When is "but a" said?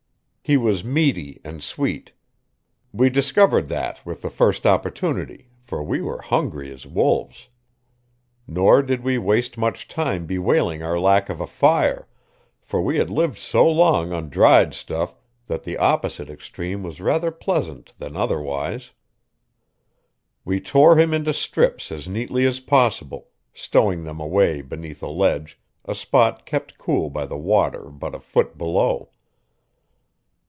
27.89-28.19